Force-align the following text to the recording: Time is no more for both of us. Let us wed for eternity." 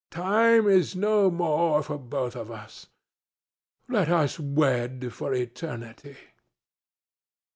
Time 0.09 0.65
is 0.65 0.95
no 0.95 1.29
more 1.29 1.83
for 1.83 1.99
both 1.99 2.35
of 2.35 2.49
us. 2.49 2.87
Let 3.87 4.09
us 4.09 4.39
wed 4.39 5.13
for 5.13 5.31
eternity." 5.31 6.17